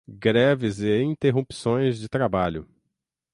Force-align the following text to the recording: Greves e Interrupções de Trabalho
Greves 0.09 0.79
e 0.81 0.99
Interrupções 1.03 1.99
de 1.99 2.09
Trabalho 2.09 2.67